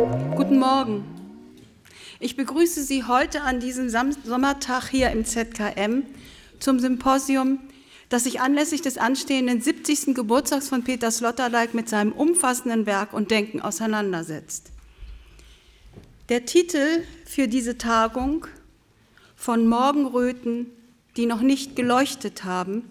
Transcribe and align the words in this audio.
Guten 0.00 0.58
Morgen. 0.58 1.04
Ich 2.20 2.34
begrüße 2.34 2.82
Sie 2.82 3.04
heute 3.04 3.42
an 3.42 3.60
diesem 3.60 3.90
Sommertag 3.90 4.88
hier 4.88 5.10
im 5.10 5.26
ZKM 5.26 6.04
zum 6.58 6.80
Symposium, 6.80 7.58
das 8.08 8.24
sich 8.24 8.40
anlässlich 8.40 8.80
des 8.80 8.96
anstehenden 8.96 9.60
70. 9.60 10.14
Geburtstags 10.14 10.70
von 10.70 10.84
Peter 10.84 11.10
Sloterdijk 11.10 11.74
mit 11.74 11.90
seinem 11.90 12.12
umfassenden 12.12 12.86
Werk 12.86 13.12
und 13.12 13.30
Denken 13.30 13.60
auseinandersetzt. 13.60 14.70
Der 16.30 16.46
Titel 16.46 17.02
für 17.26 17.46
diese 17.46 17.76
Tagung 17.76 18.46
von 19.36 19.66
Morgenröten, 19.66 20.68
die 21.18 21.26
noch 21.26 21.42
nicht 21.42 21.76
geleuchtet 21.76 22.44
haben, 22.44 22.84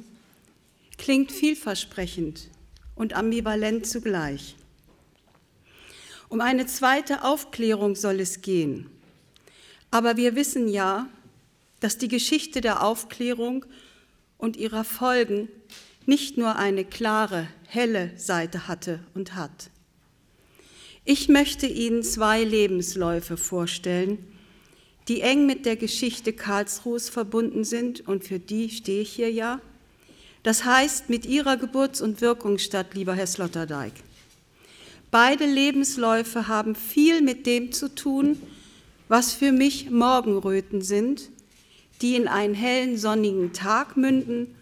klingt 1.00 1.32
vielversprechend 1.32 2.50
und 2.94 3.16
ambivalent 3.16 3.88
zugleich. 3.88 4.56
Um 6.30 6.42
eine 6.42 6.68
zweite 6.68 7.24
Aufklärung 7.24 7.96
soll 7.96 8.20
es 8.20 8.42
gehen. 8.42 8.90
Aber 9.90 10.16
wir 10.16 10.36
wissen 10.36 10.68
ja, 10.68 11.08
dass 11.80 11.98
die 11.98 12.08
Geschichte 12.08 12.62
der 12.62 12.84
Aufklärung 12.84 13.66
und 14.38 14.56
ihrer 14.56 14.84
Folgen 14.84 15.50
nicht 16.06 16.38
nur 16.38 16.56
eine 16.56 16.86
klare, 16.86 17.48
helle 17.68 18.12
Seite 18.18 18.68
hatte 18.68 19.00
und 19.16 19.36
hat. 19.36 19.72
Ich 21.04 21.30
möchte 21.30 21.66
Ihnen 21.66 22.04
zwei 22.04 22.44
Lebensläufe 22.44 23.36
vorstellen, 23.36 24.20
die 25.08 25.22
eng 25.22 25.48
mit 25.48 25.66
der 25.66 25.76
Geschichte 25.76 26.34
Karlsruhes 26.34 27.10
verbunden 27.10 27.64
sind 27.64 28.08
und 28.08 28.24
für 28.24 28.38
die 28.38 28.70
stehe 28.70 29.02
ich 29.02 29.12
hier 29.12 29.32
ja. 29.32 29.60
Das 30.44 30.66
heißt, 30.66 31.10
mit 31.10 31.26
Ihrer 31.26 31.58
Geburts- 31.58 32.02
und 32.02 32.22
Wirkungsstadt, 32.22 32.94
lieber 32.94 33.16
Herr 33.16 33.26
Sloterdijk. 33.26 33.94
Beide 35.12 35.46
Lebensläufe 35.46 36.48
haben 36.48 36.76
viel 36.76 37.22
mit 37.22 37.46
dem 37.48 37.72
zu 37.72 37.94
tun, 37.94 38.40
was 39.08 39.34
für 39.34 39.52
mich 39.52 39.90
Morgenröten 39.90 40.82
sind, 40.82 41.30
die 42.02 42.16
in 42.16 42.28
einen 42.28 42.54
hellen 42.54 42.98
sonnigen 42.98 43.52
Tag 43.52 43.98
münden 43.98 44.56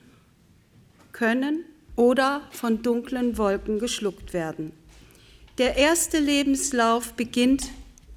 können 1.11 1.65
oder 1.97 2.41
von 2.51 2.81
dunklen 2.81 3.37
Wolken 3.37 3.79
geschluckt 3.79 4.31
werden. 4.31 4.71
Der 5.57 5.75
erste 5.75 6.19
Lebenslauf 6.19 7.13
beginnt 7.13 7.69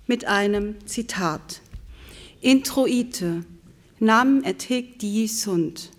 mit 0.07 0.27
einem 0.27 0.77
Zitat. 0.87 1.63
Introite, 2.41 3.45
nam 3.99 4.45
et 4.45 4.63
hic 4.63 5.01
sunt. 5.29 5.91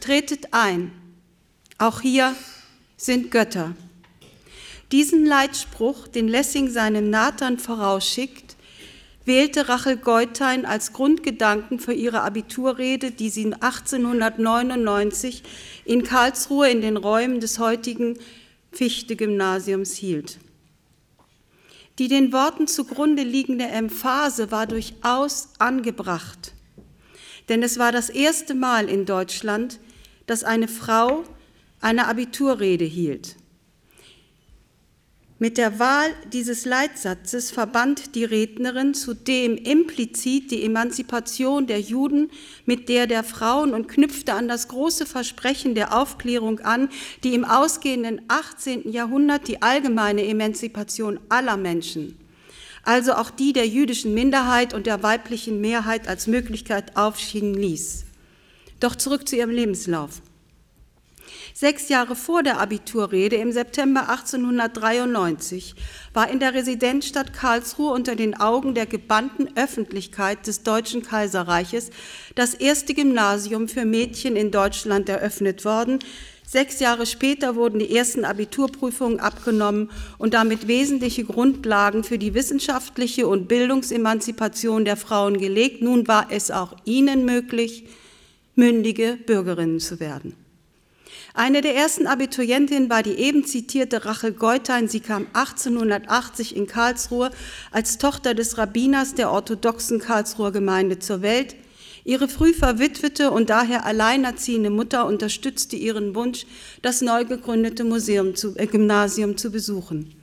Tretet 0.00 0.52
ein, 0.52 0.90
auch 1.78 2.00
hier 2.00 2.34
sind 2.96 3.30
Götter. 3.30 3.74
Diesen 4.90 5.26
Leitspruch, 5.26 6.08
den 6.08 6.28
Lessing 6.28 6.70
seinem 6.70 7.10
Nathan 7.10 7.58
vorausschickt, 7.58 8.56
wählte 9.26 9.68
Rachel 9.68 9.98
Geutein 9.98 10.64
als 10.64 10.94
Grundgedanken 10.94 11.78
für 11.78 11.92
ihre 11.92 12.22
Abiturrede, 12.22 13.10
die 13.10 13.28
sie 13.28 13.52
1899 13.52 15.42
in 15.84 16.02
Karlsruhe 16.02 16.70
in 16.70 16.80
den 16.80 16.96
Räumen 16.96 17.38
des 17.40 17.58
heutigen 17.58 18.18
Fichte-Gymnasiums 18.72 19.94
hielt. 19.94 20.38
Die 21.98 22.08
den 22.08 22.32
Worten 22.32 22.66
zugrunde 22.66 23.22
liegende 23.24 23.66
Emphase 23.66 24.50
war 24.50 24.66
durchaus 24.66 25.50
angebracht, 25.58 26.54
denn 27.50 27.62
es 27.62 27.78
war 27.78 27.92
das 27.92 28.08
erste 28.08 28.54
Mal 28.54 28.88
in 28.88 29.04
Deutschland, 29.04 29.80
dass 30.26 30.44
eine 30.44 30.68
Frau 30.68 31.24
eine 31.80 32.06
Abiturrede 32.06 32.84
hielt. 32.86 33.36
Mit 35.40 35.56
der 35.56 35.78
Wahl 35.78 36.08
dieses 36.32 36.64
Leitsatzes 36.64 37.52
verband 37.52 38.16
die 38.16 38.24
Rednerin 38.24 38.92
zudem 38.92 39.56
implizit 39.56 40.50
die 40.50 40.64
Emanzipation 40.64 41.68
der 41.68 41.80
Juden 41.80 42.32
mit 42.66 42.88
der 42.88 43.06
der 43.06 43.22
Frauen 43.22 43.72
und 43.72 43.86
knüpfte 43.86 44.34
an 44.34 44.48
das 44.48 44.66
große 44.66 45.06
Versprechen 45.06 45.76
der 45.76 45.96
Aufklärung 45.96 46.58
an, 46.60 46.88
die 47.22 47.34
im 47.34 47.44
ausgehenden 47.44 48.20
18. 48.26 48.90
Jahrhundert 48.90 49.46
die 49.46 49.62
allgemeine 49.62 50.26
Emanzipation 50.26 51.20
aller 51.28 51.56
Menschen, 51.56 52.18
also 52.82 53.12
auch 53.12 53.30
die 53.30 53.52
der 53.52 53.68
jüdischen 53.68 54.14
Minderheit 54.14 54.74
und 54.74 54.86
der 54.86 55.04
weiblichen 55.04 55.60
Mehrheit 55.60 56.08
als 56.08 56.26
Möglichkeit 56.26 56.96
aufschienen 56.96 57.54
ließ. 57.54 58.06
Doch 58.80 58.96
zurück 58.96 59.28
zu 59.28 59.36
ihrem 59.36 59.50
Lebenslauf. 59.50 60.20
Sechs 61.54 61.88
Jahre 61.88 62.16
vor 62.16 62.42
der 62.42 62.60
Abiturrede 62.60 63.36
im 63.36 63.52
September 63.52 64.08
1893 64.08 65.74
war 66.14 66.30
in 66.30 66.40
der 66.40 66.54
Residenzstadt 66.54 67.32
Karlsruhe 67.32 67.92
unter 67.92 68.16
den 68.16 68.38
Augen 68.38 68.74
der 68.74 68.86
gebannten 68.86 69.48
Öffentlichkeit 69.56 70.46
des 70.46 70.62
Deutschen 70.62 71.02
Kaiserreiches 71.02 71.90
das 72.34 72.54
erste 72.54 72.94
Gymnasium 72.94 73.68
für 73.68 73.84
Mädchen 73.84 74.36
in 74.36 74.50
Deutschland 74.50 75.08
eröffnet 75.08 75.64
worden. 75.64 75.98
Sechs 76.50 76.80
Jahre 76.80 77.04
später 77.04 77.56
wurden 77.56 77.78
die 77.78 77.94
ersten 77.94 78.24
Abiturprüfungen 78.24 79.20
abgenommen 79.20 79.90
und 80.16 80.32
damit 80.32 80.66
wesentliche 80.66 81.24
Grundlagen 81.24 82.04
für 82.04 82.16
die 82.16 82.32
wissenschaftliche 82.32 83.26
und 83.26 83.48
Bildungsemanzipation 83.48 84.86
der 84.86 84.96
Frauen 84.96 85.36
gelegt. 85.36 85.82
Nun 85.82 86.08
war 86.08 86.28
es 86.30 86.50
auch 86.50 86.74
ihnen 86.86 87.26
möglich, 87.26 87.84
mündige 88.54 89.18
Bürgerinnen 89.26 89.78
zu 89.78 90.00
werden. 90.00 90.47
Eine 91.38 91.60
der 91.60 91.76
ersten 91.76 92.08
Abiturientinnen 92.08 92.90
war 92.90 93.04
die 93.04 93.14
eben 93.14 93.44
zitierte 93.44 94.04
Rachel 94.04 94.32
Geutein. 94.32 94.88
Sie 94.88 94.98
kam 94.98 95.28
1880 95.34 96.56
in 96.56 96.66
Karlsruhe 96.66 97.30
als 97.70 97.96
Tochter 97.98 98.34
des 98.34 98.58
Rabbiners 98.58 99.14
der 99.14 99.30
orthodoxen 99.30 100.00
Karlsruher 100.00 100.50
Gemeinde 100.50 100.98
zur 100.98 101.22
Welt. 101.22 101.54
Ihre 102.02 102.26
früh 102.26 102.52
verwitwete 102.52 103.30
und 103.30 103.50
daher 103.50 103.86
alleinerziehende 103.86 104.70
Mutter 104.70 105.06
unterstützte 105.06 105.76
ihren 105.76 106.16
Wunsch, 106.16 106.44
das 106.82 107.02
neu 107.02 107.24
gegründete 107.24 107.84
Museum 107.84 108.34
zu, 108.34 108.56
äh, 108.56 108.66
Gymnasium 108.66 109.36
zu 109.36 109.52
besuchen. 109.52 110.16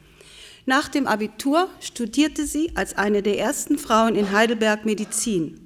Nach 0.66 0.90
dem 0.90 1.08
Abitur 1.08 1.70
studierte 1.80 2.46
sie 2.46 2.74
als 2.76 2.98
eine 2.98 3.22
der 3.22 3.40
ersten 3.40 3.78
Frauen 3.78 4.16
in 4.16 4.34
Heidelberg 4.34 4.84
Medizin. 4.84 5.65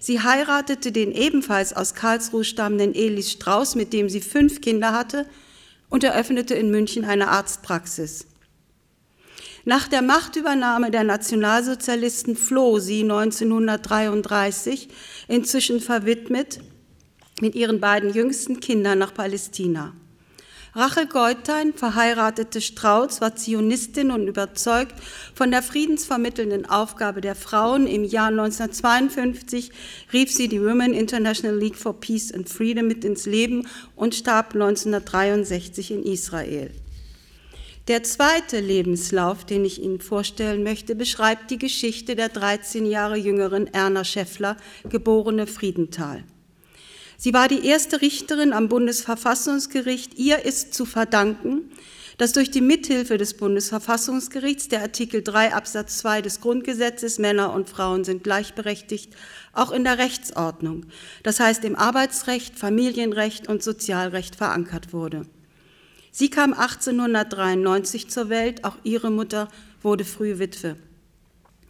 Sie 0.00 0.20
heiratete 0.20 0.92
den 0.92 1.12
ebenfalls 1.12 1.72
aus 1.72 1.94
Karlsruhe 1.94 2.44
stammenden 2.44 2.94
Elis 2.94 3.32
Strauß, 3.32 3.74
mit 3.74 3.92
dem 3.92 4.08
sie 4.08 4.20
fünf 4.20 4.60
Kinder 4.60 4.92
hatte, 4.92 5.26
und 5.88 6.04
eröffnete 6.04 6.54
in 6.54 6.70
München 6.70 7.04
eine 7.04 7.28
Arztpraxis. 7.28 8.26
Nach 9.64 9.88
der 9.88 10.02
Machtübernahme 10.02 10.90
der 10.92 11.02
Nationalsozialisten 11.02 12.36
floh 12.36 12.78
sie 12.78 13.02
1933, 13.02 14.88
inzwischen 15.26 15.80
verwidmet, 15.80 16.60
mit 17.40 17.54
ihren 17.54 17.80
beiden 17.80 18.14
jüngsten 18.14 18.60
Kindern 18.60 18.98
nach 18.98 19.12
Palästina. 19.12 19.92
Rachel 20.76 21.06
Geutein, 21.06 21.72
verheiratete 21.72 22.60
Strauß, 22.60 23.22
war 23.22 23.34
Zionistin 23.34 24.10
und 24.10 24.28
überzeugt 24.28 24.94
von 25.34 25.50
der 25.50 25.62
friedensvermittelnden 25.62 26.68
Aufgabe 26.68 27.22
der 27.22 27.34
Frauen. 27.34 27.86
Im 27.86 28.04
Jahr 28.04 28.26
1952 28.26 29.70
rief 30.12 30.30
sie 30.30 30.48
die 30.48 30.60
Women 30.60 30.92
International 30.92 31.56
League 31.56 31.76
for 31.76 31.98
Peace 31.98 32.30
and 32.30 32.50
Freedom 32.50 32.86
mit 32.86 33.06
ins 33.06 33.24
Leben 33.24 33.66
und 33.94 34.14
starb 34.14 34.52
1963 34.52 35.92
in 35.92 36.02
Israel. 36.02 36.70
Der 37.88 38.02
zweite 38.02 38.60
Lebenslauf, 38.60 39.46
den 39.46 39.64
ich 39.64 39.82
Ihnen 39.82 40.02
vorstellen 40.02 40.62
möchte, 40.62 40.94
beschreibt 40.94 41.50
die 41.50 41.58
Geschichte 41.58 42.16
der 42.16 42.28
13 42.28 42.84
Jahre 42.84 43.16
jüngeren 43.16 43.66
Erna 43.66 44.04
Schäffler, 44.04 44.58
geborene 44.90 45.46
Friedenthal. 45.46 46.22
Sie 47.16 47.32
war 47.32 47.48
die 47.48 47.66
erste 47.66 48.02
Richterin 48.02 48.52
am 48.52 48.68
Bundesverfassungsgericht. 48.68 50.18
Ihr 50.18 50.44
ist 50.44 50.74
zu 50.74 50.84
verdanken, 50.84 51.70
dass 52.18 52.32
durch 52.32 52.50
die 52.50 52.60
Mithilfe 52.60 53.18
des 53.18 53.34
Bundesverfassungsgerichts 53.34 54.68
der 54.68 54.82
Artikel 54.82 55.22
3 55.22 55.54
Absatz 55.54 55.98
2 55.98 56.22
des 56.22 56.40
Grundgesetzes 56.40 57.18
Männer 57.18 57.52
und 57.52 57.68
Frauen 57.68 58.04
sind 58.04 58.24
gleichberechtigt, 58.24 59.14
auch 59.52 59.70
in 59.70 59.84
der 59.84 59.98
Rechtsordnung, 59.98 60.86
das 61.22 61.40
heißt 61.40 61.64
im 61.64 61.76
Arbeitsrecht, 61.76 62.58
Familienrecht 62.58 63.48
und 63.48 63.62
Sozialrecht 63.62 64.36
verankert 64.36 64.92
wurde. 64.92 65.26
Sie 66.10 66.30
kam 66.30 66.54
1893 66.54 68.08
zur 68.08 68.30
Welt, 68.30 68.64
auch 68.64 68.76
ihre 68.84 69.10
Mutter 69.10 69.48
wurde 69.82 70.04
früh 70.04 70.38
Witwe. 70.38 70.76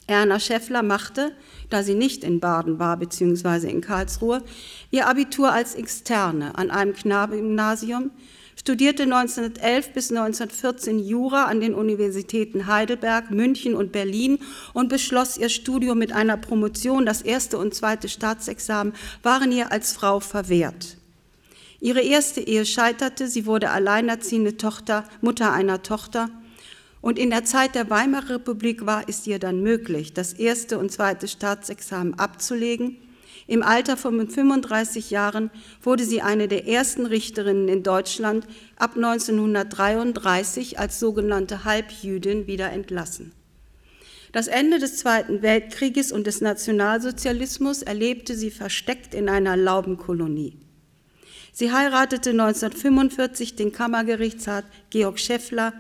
Erna 0.07 0.39
Schäffler 0.39 0.83
machte, 0.83 1.33
da 1.69 1.83
sie 1.83 1.95
nicht 1.95 2.23
in 2.23 2.39
Baden 2.39 2.79
war 2.79 2.97
bzw. 2.97 3.69
in 3.69 3.81
Karlsruhe, 3.81 4.43
ihr 4.91 5.09
Abitur 5.09 5.53
als 5.53 5.75
Externe 5.75 6.57
an 6.57 6.71
einem 6.71 6.95
Knabengymnasium, 6.95 8.13
studierte 8.59 9.03
1911 9.03 9.93
bis 9.93 10.11
1914 10.11 11.01
Jura 11.01 11.45
an 11.45 11.61
den 11.61 11.75
Universitäten 11.75 12.67
Heidelberg, 12.67 13.31
München 13.31 13.75
und 13.75 13.93
Berlin 13.93 14.39
und 14.73 14.89
beschloss 14.89 15.37
ihr 15.37 15.49
Studium 15.49 15.99
mit 15.99 16.13
einer 16.13 16.37
Promotion. 16.37 17.05
Das 17.05 17.23
erste 17.23 17.59
und 17.59 17.75
zweite 17.75 18.09
Staatsexamen 18.09 18.95
waren 19.23 19.53
ihr 19.53 19.73
als 19.73 19.93
Frau 19.93 20.21
verwehrt. 20.21 20.97
Ihre 21.81 22.01
erste 22.01 22.41
Ehe 22.41 22.65
scheiterte, 22.65 23.29
sie 23.29 23.45
wurde 23.45 23.71
alleinerziehende 23.71 24.57
Tochter, 24.57 25.05
Mutter 25.21 25.53
einer 25.53 25.83
Tochter 25.83 26.31
Und 27.07 27.21
in 27.21 27.31
der 27.31 27.45
Zeit 27.45 27.77
der 27.77 27.89
Weimarer 27.89 28.31
Republik 28.31 28.85
war 28.85 29.05
es 29.07 29.25
ihr 29.29 29.39
dann 29.39 29.63
möglich, 29.63 30.13
das 30.13 30.33
erste 30.33 30.77
und 30.77 30.91
zweite 30.91 31.29
Staatsexamen 31.29 32.15
abzulegen. 32.15 32.97
Im 33.47 33.63
Alter 33.63 33.97
von 33.97 34.29
35 34.29 35.13
Jahren 35.13 35.53
wurde 35.81 36.03
sie 36.03 36.21
eine 36.21 36.49
der 36.49 36.67
ersten 36.67 37.07
Richterinnen 37.07 37.69
in 37.69 37.85
Deutschland, 37.85 38.49
ab 38.75 38.97
1933 38.97 40.81
als 40.81 40.99
sogenannte 40.99 41.63
Halbjüdin 41.63 42.49
wieder 42.49 42.73
entlassen. 42.73 43.31
Das 44.33 44.49
Ende 44.49 44.81
des 44.81 44.97
Zweiten 44.97 45.43
Weltkrieges 45.43 46.11
und 46.11 46.27
des 46.27 46.41
Nationalsozialismus 46.41 47.83
erlebte 47.83 48.35
sie 48.35 48.51
versteckt 48.51 49.15
in 49.15 49.29
einer 49.29 49.57
Laubenkolonie. 49.57 50.57
Sie 51.53 51.71
heiratete 51.71 52.31
1945 52.31 53.55
den 53.55 53.71
Kammergerichtsrat 53.71 54.65
Georg 54.91 55.21
Scheffler, 55.21 55.73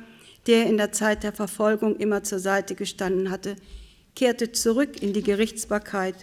der 0.46 0.66
in 0.66 0.76
der 0.76 0.92
Zeit 0.92 1.22
der 1.22 1.32
Verfolgung 1.32 1.96
immer 1.96 2.22
zur 2.22 2.38
Seite 2.38 2.74
gestanden 2.74 3.30
hatte, 3.30 3.56
kehrte 4.14 4.52
zurück 4.52 5.02
in 5.02 5.12
die 5.12 5.22
Gerichtsbarkeit 5.22 6.14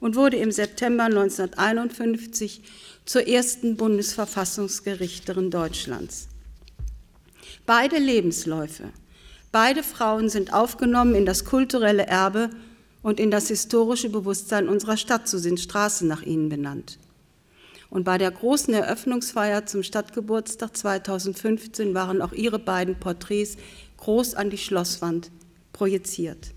und 0.00 0.16
wurde 0.16 0.36
im 0.36 0.50
September 0.50 1.04
1951 1.04 2.62
zur 3.04 3.26
ersten 3.26 3.76
Bundesverfassungsgerichterin 3.76 5.50
Deutschlands. 5.50 6.28
Beide 7.64 7.98
Lebensläufe, 7.98 8.90
beide 9.52 9.82
Frauen 9.82 10.28
sind 10.28 10.52
aufgenommen 10.52 11.14
in 11.14 11.26
das 11.26 11.44
kulturelle 11.44 12.06
Erbe 12.06 12.50
und 13.02 13.20
in 13.20 13.30
das 13.30 13.48
historische 13.48 14.08
Bewusstsein 14.08 14.68
unserer 14.68 14.96
Stadt, 14.96 15.28
so 15.28 15.38
sind 15.38 15.60
Straßen 15.60 16.08
nach 16.08 16.22
ihnen 16.22 16.48
benannt. 16.48 16.98
Und 17.90 18.04
bei 18.04 18.18
der 18.18 18.30
großen 18.30 18.74
Eröffnungsfeier 18.74 19.66
zum 19.66 19.82
Stadtgeburtstag 19.82 20.76
2015 20.76 21.94
waren 21.94 22.20
auch 22.20 22.32
ihre 22.32 22.58
beiden 22.58 22.98
Porträts 22.98 23.56
groß 23.96 24.34
an 24.34 24.50
die 24.50 24.58
Schlosswand 24.58 25.30
projiziert. 25.72 26.52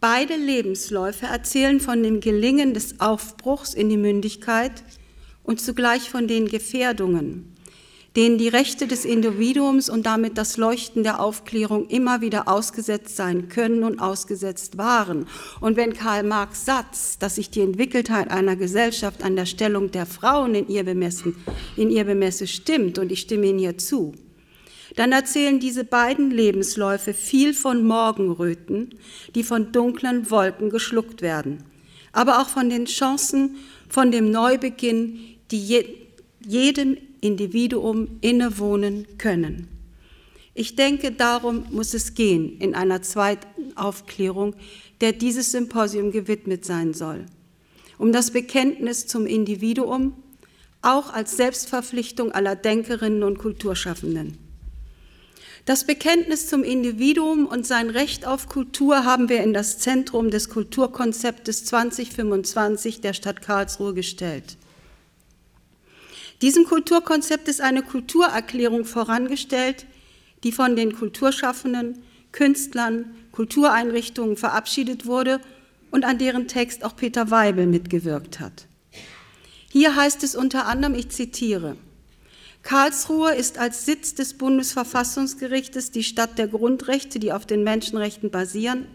Beide 0.00 0.34
Lebensläufe 0.34 1.26
erzählen 1.26 1.78
von 1.78 2.02
dem 2.02 2.20
Gelingen 2.20 2.72
des 2.72 3.00
Aufbruchs 3.00 3.74
in 3.74 3.90
die 3.90 3.98
Mündigkeit 3.98 4.82
und 5.44 5.60
zugleich 5.60 6.08
von 6.08 6.26
den 6.26 6.48
Gefährdungen, 6.48 7.54
denen 8.16 8.38
die 8.38 8.48
Rechte 8.48 8.86
des 8.88 9.04
Individuums 9.04 9.88
und 9.88 10.04
damit 10.04 10.36
das 10.36 10.56
Leuchten 10.56 11.04
der 11.04 11.20
Aufklärung 11.20 11.86
immer 11.88 12.20
wieder 12.20 12.48
ausgesetzt 12.48 13.16
sein 13.16 13.48
können 13.48 13.84
und 13.84 14.00
ausgesetzt 14.00 14.78
waren. 14.78 15.26
Und 15.60 15.76
wenn 15.76 15.92
Karl 15.92 16.24
Marx 16.24 16.64
Satz, 16.64 17.18
dass 17.18 17.36
sich 17.36 17.50
die 17.50 17.60
Entwickeltheit 17.60 18.30
einer 18.30 18.56
Gesellschaft 18.56 19.22
an 19.22 19.36
der 19.36 19.46
Stellung 19.46 19.92
der 19.92 20.06
Frauen 20.06 20.54
in 20.54 20.68
ihr 20.68 20.84
bemessen, 20.84 21.36
in 21.76 21.90
ihr 21.90 22.04
Bemesse 22.04 22.48
stimmt, 22.48 22.98
und 22.98 23.12
ich 23.12 23.20
stimme 23.20 23.46
ihn 23.46 23.58
hier 23.58 23.78
zu, 23.78 24.12
dann 24.96 25.12
erzählen 25.12 25.60
diese 25.60 25.84
beiden 25.84 26.32
Lebensläufe 26.32 27.14
viel 27.14 27.54
von 27.54 27.84
Morgenröten, 27.86 28.94
die 29.36 29.44
von 29.44 29.70
dunklen 29.70 30.30
Wolken 30.32 30.70
geschluckt 30.70 31.22
werden, 31.22 31.62
aber 32.12 32.40
auch 32.40 32.48
von 32.48 32.70
den 32.70 32.86
Chancen, 32.86 33.56
von 33.88 34.10
dem 34.10 34.32
Neubeginn, 34.32 35.20
die 35.52 35.64
je, 35.64 35.84
jedem 36.44 36.96
Individuum 37.20 38.18
innewohnen 38.20 39.06
können. 39.18 39.68
Ich 40.54 40.76
denke, 40.76 41.12
darum 41.12 41.64
muss 41.70 41.94
es 41.94 42.14
gehen 42.14 42.58
in 42.58 42.74
einer 42.74 43.02
zweiten 43.02 43.76
Aufklärung, 43.76 44.54
der 45.00 45.12
dieses 45.12 45.52
Symposium 45.52 46.10
gewidmet 46.10 46.64
sein 46.64 46.92
soll. 46.92 47.26
Um 47.98 48.12
das 48.12 48.30
Bekenntnis 48.30 49.06
zum 49.06 49.26
Individuum, 49.26 50.14
auch 50.82 51.12
als 51.12 51.36
Selbstverpflichtung 51.36 52.32
aller 52.32 52.56
Denkerinnen 52.56 53.22
und 53.22 53.38
Kulturschaffenden. 53.38 54.38
Das 55.66 55.86
Bekenntnis 55.86 56.48
zum 56.48 56.64
Individuum 56.64 57.46
und 57.46 57.66
sein 57.66 57.90
Recht 57.90 58.26
auf 58.26 58.48
Kultur 58.48 59.04
haben 59.04 59.28
wir 59.28 59.42
in 59.42 59.52
das 59.52 59.78
Zentrum 59.78 60.30
des 60.30 60.48
Kulturkonzeptes 60.48 61.66
2025 61.66 63.02
der 63.02 63.12
Stadt 63.12 63.42
Karlsruhe 63.42 63.94
gestellt. 63.94 64.56
Diesem 66.42 66.64
Kulturkonzept 66.64 67.48
ist 67.48 67.60
eine 67.60 67.82
Kulturerklärung 67.82 68.84
vorangestellt, 68.84 69.86
die 70.42 70.52
von 70.52 70.74
den 70.74 70.94
Kulturschaffenden, 70.94 72.02
Künstlern, 72.32 73.14
Kultureinrichtungen 73.32 74.36
verabschiedet 74.36 75.04
wurde 75.04 75.40
und 75.90 76.04
an 76.04 76.18
deren 76.18 76.48
Text 76.48 76.84
auch 76.84 76.96
Peter 76.96 77.30
Weibel 77.30 77.66
mitgewirkt 77.66 78.40
hat. 78.40 78.66
Hier 79.70 79.94
heißt 79.96 80.22
es 80.22 80.34
unter 80.34 80.66
anderem, 80.66 80.94
ich 80.94 81.10
zitiere, 81.10 81.76
Karlsruhe 82.62 83.34
ist 83.34 83.58
als 83.58 83.86
Sitz 83.86 84.14
des 84.14 84.34
Bundesverfassungsgerichtes 84.34 85.90
die 85.92 86.02
Stadt 86.02 86.38
der 86.38 86.48
Grundrechte, 86.48 87.18
die 87.18 87.32
auf 87.32 87.46
den 87.46 87.64
Menschenrechten 87.64 88.30
basieren. 88.30 88.86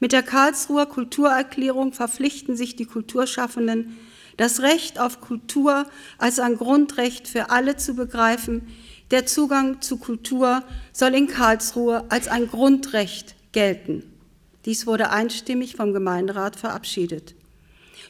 Mit 0.00 0.12
der 0.12 0.22
Karlsruher 0.22 0.86
Kulturerklärung 0.86 1.92
verpflichten 1.92 2.56
sich 2.56 2.76
die 2.76 2.84
Kulturschaffenden, 2.84 3.96
das 4.36 4.60
Recht 4.60 4.98
auf 4.98 5.20
Kultur 5.20 5.86
als 6.18 6.38
ein 6.38 6.56
Grundrecht 6.56 7.28
für 7.28 7.50
alle 7.50 7.76
zu 7.76 7.94
begreifen. 7.94 8.68
Der 9.10 9.26
Zugang 9.26 9.80
zu 9.80 9.98
Kultur 9.98 10.62
soll 10.92 11.14
in 11.14 11.28
Karlsruhe 11.28 12.04
als 12.10 12.28
ein 12.28 12.48
Grundrecht 12.48 13.34
gelten. 13.52 14.02
Dies 14.64 14.86
wurde 14.86 15.10
einstimmig 15.10 15.76
vom 15.76 15.92
Gemeinderat 15.92 16.56
verabschiedet. 16.56 17.34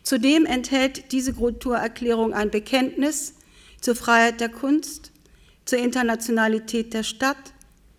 Zudem 0.02 0.46
enthält 0.46 1.12
diese 1.12 1.34
Kulturerklärung 1.34 2.32
ein 2.32 2.50
Bekenntnis 2.50 3.34
zur 3.80 3.94
Freiheit 3.94 4.40
der 4.40 4.48
Kunst, 4.48 5.12
zur 5.64 5.78
Internationalität 5.78 6.94
der 6.94 7.02
Stadt, 7.02 7.36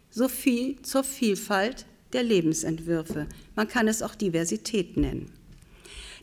sowie 0.10 0.78
zur 0.82 1.04
Vielfalt 1.04 1.86
der 2.14 2.24
Lebensentwürfe. 2.24 3.28
Man 3.56 3.68
kann 3.68 3.88
es 3.88 4.02
auch 4.02 4.16
Diversität 4.16 4.98
nennen. 4.98 5.37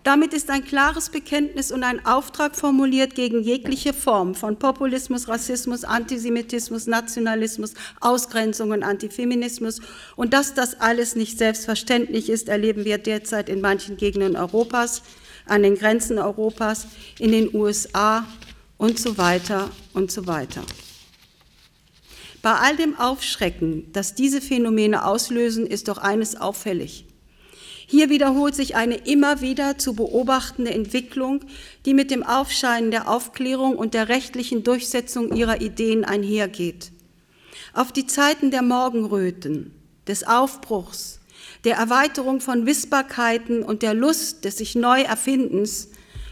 Damit 0.05 0.35
ist 0.35 0.51
ein 0.51 0.63
klares 0.63 1.09
Bekenntnis 1.09 1.73
und 1.73 1.83
ein 1.83 2.05
Auftrag 2.05 2.57
formuliert 2.57 3.15
gegen 3.15 3.41
jegliche 3.41 3.95
Form 3.95 4.35
von 4.35 4.59
Populismus, 4.59 5.29
Rassismus, 5.29 5.83
Antisemitismus, 5.83 6.87
Nationalismus, 6.87 7.73
Ausgrenzung 8.03 8.73
und 8.73 8.83
Antifeminismus. 8.83 9.81
Und 10.15 10.35
dass 10.35 10.53
das 10.53 10.79
alles 10.79 11.17
nicht 11.17 11.39
selbstverständlich 11.39 12.29
ist, 12.29 12.51
erleben 12.51 12.85
wir 12.85 12.99
derzeit 12.99 13.49
in 13.49 13.63
manchen 13.63 13.97
Gegenden 13.97 14.37
Europas, 14.37 15.03
an 15.47 15.63
den 15.63 15.75
Grenzen 15.75 16.19
Europas, 16.19 16.87
in 17.19 17.33
den 17.33 17.55
USA 17.55 18.27
und 18.77 18.99
so 18.99 19.17
weiter 19.17 19.71
und 19.95 20.13
so 20.13 20.27
weiter. 20.27 20.61
Bei 22.43 22.53
all 22.53 22.77
dem 22.77 23.01
Aufschrecken, 23.01 23.91
das 23.95 24.15
diese 24.15 24.43
Phänomene 24.43 25.07
auslösen, 25.07 25.67
ist 25.67 25.89
doch 25.89 25.97
eines 25.97 26.37
auffällig. 26.37 27.07
Hier 27.87 28.09
wiederholt 28.09 28.55
sich 28.55 28.77
eine 28.77 28.97
immer 28.97 29.41
wieder 29.41 29.77
zu 29.79 29.95
beobachtende 29.95 30.73
Entwicklung, 30.73 31.41
die 31.85 31.95
mit 31.95 32.11
dem 32.11 32.23
Aufscheinen 32.23 32.91
der 32.91 33.09
Aufklärung 33.09 33.77
und 33.77 33.95
der 33.95 34.09
rechtlichen 34.09 34.63
Durchsetzung 34.65 35.35
ihrer 35.37 35.61
Ideen 35.61 36.05
einhergeht. 36.05 36.93
Auf 37.75 37.93
die 37.93 38.07
Zeiten 38.07 38.51
der 38.51 38.63
Morgenröten, 38.63 39.73
des 40.07 40.27
Aufbruchs, 40.27 41.21
der 41.65 41.77
Erweiterung 41.77 42.41
von 42.41 42.67
Wissbarkeiten 42.67 43.63
und 43.63 43.83
der 43.83 43.95
Lust 43.95 44.45
des 44.45 44.59
sich 44.59 44.75
neu 44.75 45.03
Erfindens 45.03 45.89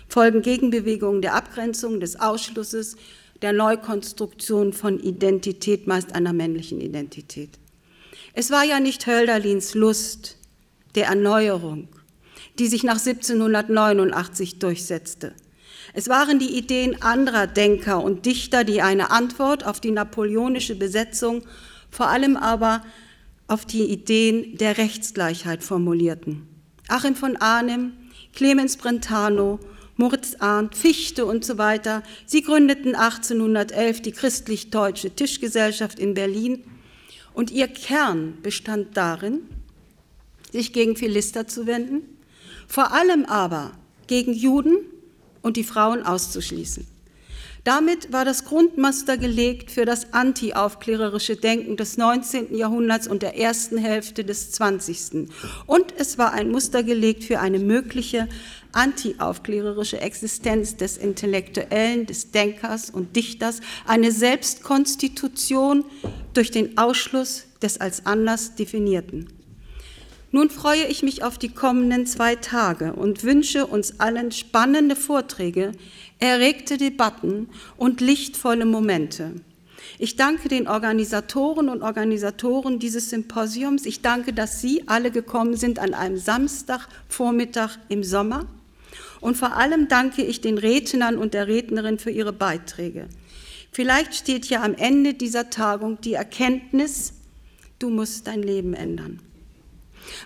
folgen 0.09 0.42
Gegenbewegungen 0.42 1.23
der 1.23 1.35
Abgrenzung, 1.35 2.00
des 2.00 2.21
Ausschlusses, 2.21 2.97
der 3.40 3.52
Neukonstruktion 3.52 4.73
von 4.73 5.00
Identität, 5.00 5.87
meist 5.87 6.14
einer 6.14 6.32
männlichen 6.32 6.80
Identität. 6.80 7.50
Es 8.35 8.50
war 8.50 8.64
ja 8.64 8.78
nicht 8.78 9.06
Hölderlins 9.06 9.75
Lust 9.75 10.37
der 10.94 11.06
Erneuerung, 11.06 11.88
die 12.58 12.66
sich 12.66 12.82
nach 12.84 12.99
1789 12.99 14.58
durchsetzte. 14.58 15.32
Es 15.94 16.08
waren 16.08 16.38
die 16.38 16.56
Ideen 16.56 17.02
anderer 17.02 17.46
Denker 17.46 18.02
und 18.02 18.25
Dichter, 18.25 18.64
die 18.64 18.82
eine 18.82 19.11
Antwort 19.11 19.66
auf 19.66 19.80
die 19.80 19.90
napoleonische 19.90 20.75
Besetzung, 20.75 21.42
vor 21.90 22.08
allem 22.08 22.37
aber 22.37 22.82
auf 23.46 23.66
die 23.66 23.84
Ideen 23.84 24.56
der 24.56 24.78
Rechtsgleichheit 24.78 25.62
formulierten. 25.62 26.46
Achim 26.88 27.14
von 27.14 27.37
Arnim, 27.37 27.92
Clemens 28.32 28.76
Brentano 28.76 29.61
Moritz 29.96 30.37
Arndt, 30.38 30.75
Fichte 30.75 31.26
und 31.26 31.44
so 31.44 31.58
weiter. 31.58 32.02
Sie 32.26 32.42
gründeten 32.42 32.94
1811 32.94 34.02
die 34.02 34.12
christlich-deutsche 34.12 35.14
Tischgesellschaft 35.14 35.99
in 35.99 36.14
Berlin 36.14 36.64
und 37.34 37.50
ihr 37.50 37.68
Kern 37.68 38.38
bestand 38.42 38.96
darin, 38.96 39.42
sich 40.52 40.73
gegen 40.73 40.97
Philister 40.97 41.47
zu 41.49 41.66
wenden, 41.66 42.02
vor 42.68 42.92
allem 42.92 43.25
aber 43.25 43.73
gegen 44.06 44.32
Juden 44.32 44.76
und 45.42 45.56
die 45.56 45.64
Frauen 45.64 46.02
auszuschließen. 46.02 46.87
Damit 47.64 48.12
war 48.12 48.25
das 48.25 48.44
Grundmuster 48.44 49.16
gelegt 49.16 49.71
für 49.71 49.85
das 49.85 50.12
antiaufklärerische 50.12 51.37
Denken 51.37 51.76
des 51.76 51.97
19. 51.97 52.56
Jahrhunderts 52.56 53.06
und 53.06 53.23
der 53.23 53.38
ersten 53.38 53.78
Hälfte 53.78 54.25
des 54.25 54.50
20. 54.50 55.28
Und 55.66 55.94
es 55.97 56.18
war 56.18 56.32
ein 56.32 56.50
Muster 56.50 56.82
gelegt 56.82 57.23
für 57.23 57.38
eine 57.38 57.61
mögliche 57.61 58.28
antiaufklärerische 58.73 60.00
Existenz 60.00 60.76
des 60.76 60.97
Intellektuellen, 60.97 62.06
des 62.06 62.32
Denkers 62.32 62.90
und 62.90 63.14
Dichters, 63.14 63.61
eine 63.87 64.11
Selbstkonstitution 64.11 65.85
durch 66.35 66.50
den 66.50 66.76
Ausschluss 66.78 67.44
des 67.62 67.80
als 67.80 68.06
Anlass 68.06 68.56
definierten. 68.56 69.28
Nun 70.34 70.48
freue 70.48 70.86
ich 70.86 71.02
mich 71.02 71.22
auf 71.22 71.36
die 71.36 71.50
kommenden 71.50 72.06
zwei 72.06 72.36
Tage 72.36 72.94
und 72.94 73.22
wünsche 73.22 73.66
uns 73.66 74.00
allen 74.00 74.32
spannende 74.32 74.96
Vorträge, 74.96 75.72
erregte 76.18 76.78
Debatten 76.78 77.50
und 77.76 78.00
lichtvolle 78.00 78.64
Momente. 78.64 79.34
Ich 79.98 80.16
danke 80.16 80.48
den 80.48 80.68
Organisatoren 80.68 81.68
und 81.68 81.82
Organisatoren 81.82 82.78
dieses 82.78 83.10
Symposiums. 83.10 83.84
Ich 83.84 84.00
danke, 84.00 84.32
dass 84.32 84.62
Sie 84.62 84.84
alle 84.86 85.10
gekommen 85.10 85.54
sind 85.54 85.78
an 85.78 85.92
einem 85.92 86.16
Samstagvormittag 86.16 87.76
im 87.90 88.02
Sommer. 88.02 88.46
Und 89.20 89.36
vor 89.36 89.54
allem 89.56 89.88
danke 89.88 90.22
ich 90.22 90.40
den 90.40 90.56
Rednern 90.56 91.18
und 91.18 91.34
der 91.34 91.46
Rednerin 91.46 91.98
für 91.98 92.10
ihre 92.10 92.32
Beiträge. 92.32 93.06
Vielleicht 93.70 94.14
steht 94.14 94.46
hier 94.46 94.62
am 94.62 94.74
Ende 94.74 95.12
dieser 95.12 95.50
Tagung 95.50 96.00
die 96.00 96.14
Erkenntnis, 96.14 97.12
du 97.78 97.90
musst 97.90 98.26
dein 98.26 98.42
Leben 98.42 98.72
ändern. 98.72 99.20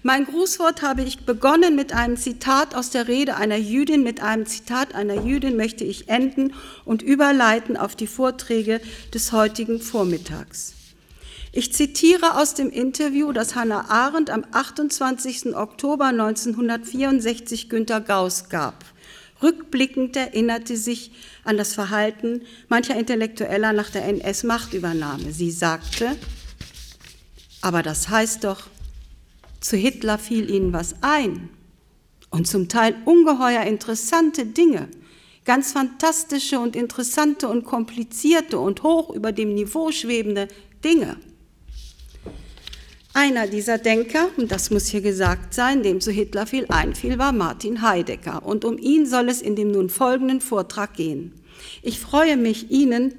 Mein 0.02 0.24
Grußwort 0.24 0.82
habe 0.82 1.02
ich 1.02 1.20
begonnen 1.20 1.76
mit 1.76 1.92
einem 1.92 2.16
Zitat 2.16 2.74
aus 2.74 2.90
der 2.90 3.08
Rede 3.08 3.36
einer 3.36 3.56
Jüdin. 3.56 4.02
Mit 4.02 4.22
einem 4.22 4.46
Zitat 4.46 4.94
einer 4.94 5.24
Jüdin 5.24 5.56
möchte 5.56 5.84
ich 5.84 6.08
enden 6.08 6.54
und 6.84 7.02
überleiten 7.02 7.76
auf 7.76 7.96
die 7.96 8.06
Vorträge 8.06 8.80
des 9.12 9.32
heutigen 9.32 9.80
Vormittags. 9.80 10.74
Ich 11.52 11.72
zitiere 11.72 12.38
aus 12.38 12.52
dem 12.52 12.70
Interview, 12.70 13.32
das 13.32 13.54
Hannah 13.54 13.88
Arendt 13.88 14.28
am 14.28 14.44
28. 14.52 15.56
Oktober 15.56 16.06
1964 16.06 17.70
Günter 17.70 18.02
Gauss 18.02 18.50
gab. 18.50 18.84
Rückblickend 19.42 20.16
erinnerte 20.16 20.76
sich 20.76 21.12
an 21.44 21.56
das 21.56 21.74
Verhalten 21.74 22.42
mancher 22.68 22.96
Intellektueller 22.96 23.72
nach 23.72 23.90
der 23.90 24.04
NS-Machtübernahme. 24.04 25.32
Sie 25.32 25.50
sagte, 25.50 26.16
aber 27.62 27.82
das 27.82 28.08
heißt 28.08 28.44
doch, 28.44 28.68
zu 29.66 29.76
Hitler 29.76 30.16
fiel 30.18 30.48
ihnen 30.48 30.72
was 30.72 30.94
ein 31.00 31.48
und 32.30 32.46
zum 32.46 32.68
Teil 32.68 32.94
ungeheuer 33.04 33.62
interessante 33.62 34.46
Dinge, 34.46 34.88
ganz 35.44 35.72
fantastische 35.72 36.60
und 36.60 36.76
interessante 36.76 37.48
und 37.48 37.64
komplizierte 37.64 38.60
und 38.60 38.84
hoch 38.84 39.10
über 39.10 39.32
dem 39.32 39.54
Niveau 39.54 39.90
schwebende 39.90 40.46
Dinge. 40.84 41.16
Einer 43.12 43.48
dieser 43.48 43.78
Denker, 43.78 44.28
und 44.36 44.52
das 44.52 44.70
muss 44.70 44.86
hier 44.86 45.00
gesagt 45.00 45.52
sein, 45.52 45.82
dem 45.82 46.00
zu 46.00 46.12
Hitler 46.12 46.46
viel 46.46 46.66
einfiel, 46.68 47.18
war 47.18 47.32
Martin 47.32 47.80
Heidegger. 47.80 48.44
Und 48.44 48.64
um 48.66 48.76
ihn 48.76 49.06
soll 49.06 49.30
es 49.30 49.40
in 49.40 49.56
dem 49.56 49.70
nun 49.72 49.88
folgenden 49.88 50.42
Vortrag 50.42 50.92
gehen. 50.94 51.32
Ich 51.82 51.98
freue 51.98 52.36
mich, 52.36 52.70
Ihnen, 52.70 53.14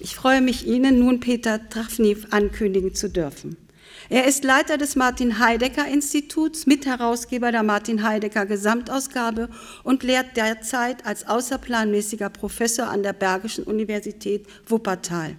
ich 0.00 0.16
freue 0.16 0.40
mich, 0.40 0.66
Ihnen 0.66 0.98
nun 0.98 1.20
Peter 1.20 1.66
Trafny 1.68 2.16
ankündigen 2.30 2.96
zu 2.96 3.08
dürfen. 3.08 3.63
Er 4.08 4.26
ist 4.26 4.44
Leiter 4.44 4.76
des 4.76 4.96
Martin 4.96 5.38
Heidegger 5.38 5.86
Instituts, 5.86 6.66
Mitherausgeber 6.66 7.52
der 7.52 7.62
Martin 7.62 8.02
Heidegger 8.02 8.46
Gesamtausgabe 8.46 9.48
und 9.82 10.02
lehrt 10.02 10.36
derzeit 10.36 11.06
als 11.06 11.26
außerplanmäßiger 11.26 12.30
Professor 12.30 12.88
an 12.88 13.02
der 13.02 13.12
Bergischen 13.12 13.64
Universität 13.64 14.46
Wuppertal. 14.66 15.36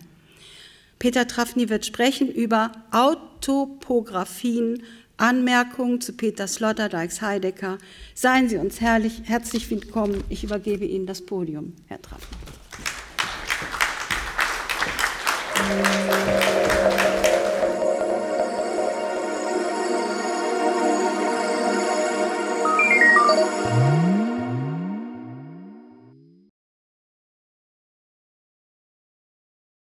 Peter 0.99 1.27
Trafny 1.27 1.69
wird 1.69 1.85
sprechen 1.85 2.31
über 2.31 2.71
Autopographien, 2.91 4.81
Anmerkungen 5.17 6.01
zu 6.01 6.13
Peter 6.13 6.47
Sloterdijks 6.47 7.21
Heidegger. 7.21 7.77
Seien 8.13 8.49
Sie 8.49 8.57
uns 8.57 8.81
herrlich, 8.81 9.21
herzlich 9.25 9.69
willkommen. 9.69 10.23
Ich 10.29 10.43
übergebe 10.43 10.85
Ihnen 10.85 11.05
das 11.05 11.21
Podium, 11.21 11.73
Herr 11.87 12.01
Trafny. 12.01 12.25